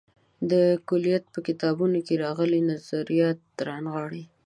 دا 0.51 0.63
کُلیت 0.87 1.23
په 1.33 1.39
کتابونو 1.47 1.97
کې 2.07 2.21
راغلي 2.25 2.61
نظریات 2.71 3.39
رانغاړي. 3.67 4.23